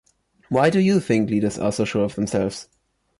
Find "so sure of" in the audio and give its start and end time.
1.71-2.15